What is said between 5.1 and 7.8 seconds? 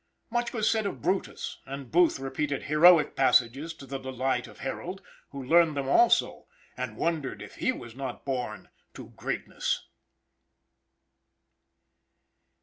who learned them also, and wondered if he